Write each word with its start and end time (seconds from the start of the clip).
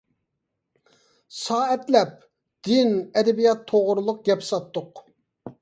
سائەتلەپ، 1.41 2.15
دىن، 2.69 2.97
ئەدەبىيات 3.11 3.63
توغرۇلۇق 3.73 4.21
گەپ 4.31 4.45
ساتتۇق. 4.53 5.07